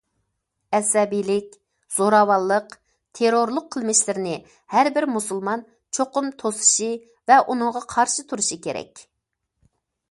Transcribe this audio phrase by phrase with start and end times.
[0.75, 1.51] ئەسەبىيلىك،
[1.97, 2.73] زوراۋانلىق،
[3.19, 4.33] تېررورلۇق قىلمىشلىرىنى
[4.77, 5.65] ھەر بىر مۇسۇلمان
[5.99, 6.91] چوقۇم توسۇشى
[7.33, 9.09] ۋە ئۇنىڭغا قارشى تۇرۇشى كېرەك.